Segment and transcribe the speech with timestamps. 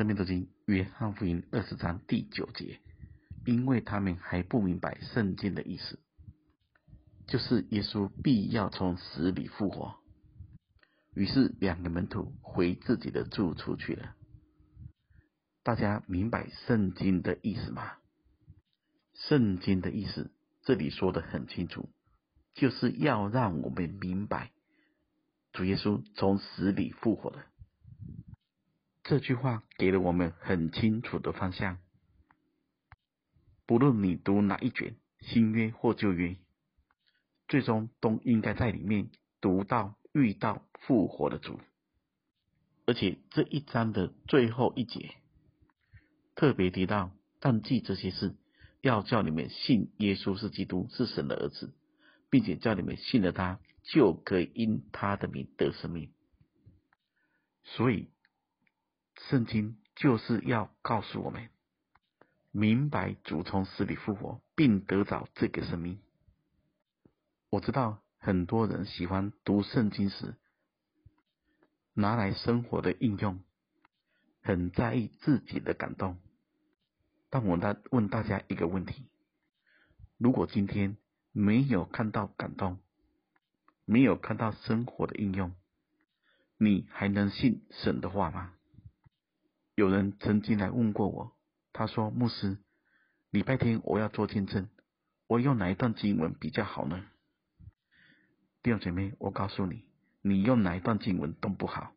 [0.00, 2.80] 生命读经约翰福音二十章第九节，
[3.44, 5.98] 因为他们还不明白圣经的意思，
[7.26, 9.96] 就是耶稣必要从死里复活。
[11.12, 14.14] 于是两个门徒回自己的住处去了。
[15.62, 17.98] 大家明白圣经的意思吗？
[19.12, 20.30] 圣经的意思
[20.62, 21.90] 这里说的很清楚，
[22.54, 24.50] 就是要让我们明白
[25.52, 27.44] 主耶稣从死里复活了。
[29.10, 31.78] 这句话给了我们很清楚的方向。
[33.66, 36.36] 不论你读哪一卷，新约或旧约，
[37.48, 39.10] 最终都应该在里面
[39.40, 41.58] 读到遇到复活的主。
[42.86, 45.16] 而且这一章的最后一节
[46.36, 48.36] 特别提到，但记这些事，
[48.80, 51.74] 要叫你们信耶稣是基督，是神的儿子，
[52.30, 56.12] 并且叫你们信了他，就可以因他的名得生命。
[57.64, 58.08] 所以。
[59.28, 61.50] 圣经就是要告诉我们，
[62.50, 66.00] 明白主从死里复活，并得着这个生命。
[67.50, 70.36] 我知道很多人喜欢读圣经时
[71.92, 73.40] 拿来生活的应用，
[74.42, 76.18] 很在意自己的感动。
[77.28, 79.06] 但我来问大家一个问题：
[80.16, 80.96] 如果今天
[81.32, 82.78] 没有看到感动，
[83.84, 85.54] 没有看到生活的应用，
[86.56, 88.54] 你还能信神的话吗？
[89.80, 91.32] 有人曾经来问过我，
[91.72, 92.58] 他说：“牧师，
[93.30, 94.68] 礼拜天我要做见证，
[95.26, 97.02] 我用哪一段经文比较好呢？”
[98.62, 99.86] 弟兄姐妹，我告诉你，
[100.20, 101.94] 你用哪一段经文都不好，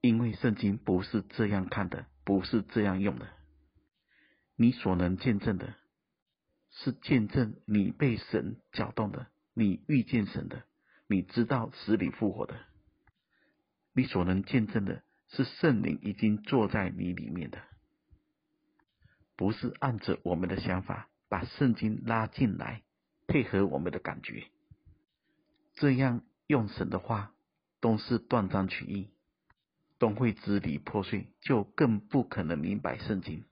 [0.00, 3.28] 因为圣经不是这样看的，不是这样用的。
[4.56, 5.74] 你所能见证的，
[6.70, 10.62] 是见证你被神搅动的，你遇见神的，
[11.06, 12.58] 你知道死里复活的，
[13.92, 15.02] 你所能见证的。
[15.28, 17.60] 是圣灵已经坐在你里面的，
[19.34, 22.82] 不是按着我们的想法把圣经拉进来，
[23.26, 24.46] 配合我们的感觉，
[25.74, 27.34] 这样用神的话
[27.80, 29.10] 都是断章取义，
[29.98, 33.44] 都会支离破碎，就更不可能明白圣经。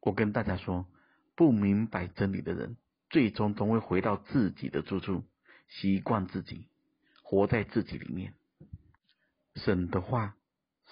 [0.00, 0.86] 我跟大家说，
[1.34, 2.76] 不明白真理的人，
[3.08, 5.24] 最终都会回到自己的住处，
[5.68, 6.68] 习惯自己，
[7.22, 8.34] 活在自己里面。
[9.54, 10.36] 神的话。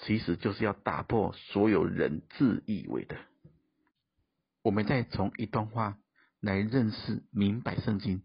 [0.02, 3.16] 其实就是要打破所有人自以为的。
[4.62, 5.98] 我们再从一段话
[6.40, 8.22] 来认识、明白圣经，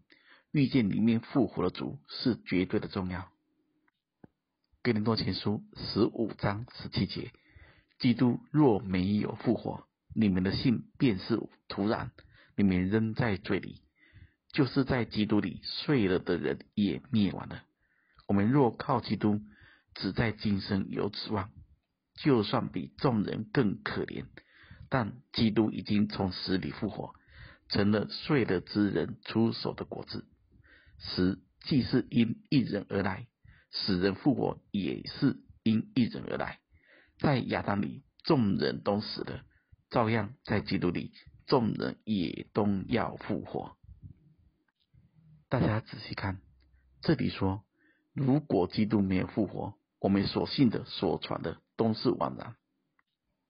[0.52, 3.32] 遇见里面复活的主是绝对的重要。
[4.82, 7.32] 哥林多前书十五章十七节：
[8.00, 12.12] 基督若没有复活，你们的信便是徒然，
[12.56, 13.82] 你们仍在罪里。
[14.52, 17.64] 就是在基督里睡了的人也灭亡了。
[18.28, 19.42] 我们若靠基督，
[19.96, 21.50] 只在今生有指望。
[22.16, 24.26] 就算比众人更可怜，
[24.90, 27.16] 但基督已经从死里复活，
[27.70, 30.26] 成了睡了之人出手的果子。
[31.00, 33.28] 死既是因一人而来，
[33.72, 36.60] 死人复活也是因一人而来。
[37.20, 39.44] 在亚当里，众人都死了，
[39.90, 41.12] 照样在基督里，
[41.48, 43.76] 众人也都要复活。
[45.50, 46.42] 大家仔细看，
[47.02, 47.64] 这里说，
[48.14, 51.58] 如果基督没有复活，我们所信的、所传的。
[51.76, 52.56] 都是枉然，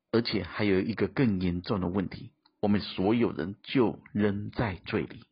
[0.10, 2.32] 而且还有一个更严重的问题：
[2.62, 5.26] 我们所有人就仍在罪里，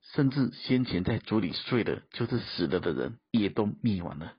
[0.00, 4.36] 甚至先前在主里睡了，就是死了的人，也都灭亡了。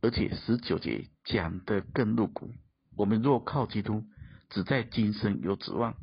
[0.00, 2.52] 而且十九节讲的更露骨：
[2.96, 4.02] 我们若靠基督，
[4.50, 5.94] 只在今生有指望，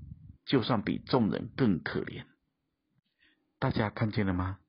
[0.45, 2.23] 就算比众人更可怜。
[3.59, 4.59] 大家看见了吗？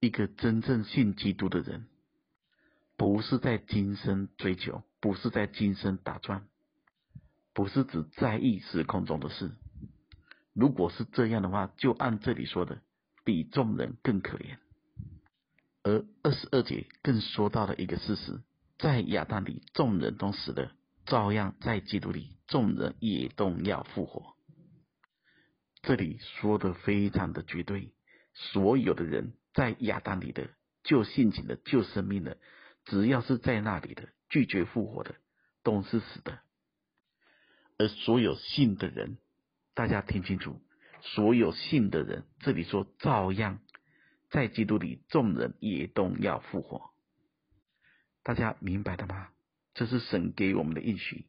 [0.00, 1.86] 一个真正信基督的人。
[3.00, 6.46] 不是在今生追求，不是在今生打转，
[7.54, 9.52] 不是只在意时空中的事。
[10.52, 12.82] 如果是这样的话，就按这里说的，
[13.24, 14.58] 比众人更可怜。
[15.82, 18.38] 而二十二节更说到了一个事实：
[18.78, 20.70] 在亚当里，众人都死了，
[21.06, 24.34] 照样在基督里，众人也都要复活。
[25.80, 27.94] 这里说的非常的绝对，
[28.34, 30.50] 所有的人在亚当里的，
[30.82, 32.36] 就性情的，就生命的。
[32.90, 35.14] 只要是在那里的，拒绝复活的，
[35.62, 36.40] 都是死的。
[37.78, 39.16] 而所有信的人，
[39.74, 40.60] 大家听清楚，
[41.00, 43.60] 所有信的人，这里说照样
[44.28, 46.90] 在基督里，众人也都要复活。
[48.24, 49.28] 大家明白了吗？
[49.72, 51.26] 这是神给我们的应许，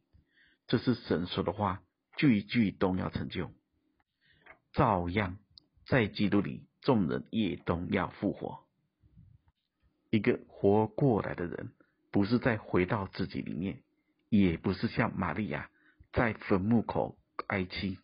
[0.66, 1.80] 这是神说的话，
[2.16, 3.52] 句句都要成就。
[4.72, 5.38] 照样
[5.86, 8.66] 在基督里，众人也都要复活。
[10.12, 11.72] 一个活过来的人，
[12.10, 13.82] 不是再回到自己里面，
[14.28, 15.70] 也不是像玛利亚
[16.12, 17.16] 在坟墓口
[17.46, 17.96] 哀泣，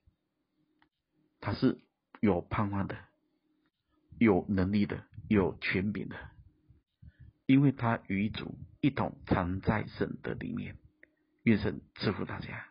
[1.38, 1.78] 他是
[2.20, 2.96] 有盼望的，
[4.18, 6.16] 有能力的，有权柄的，
[7.44, 10.78] 因为他与主一同藏在神的里面。
[11.42, 12.67] 愿神赐福大家。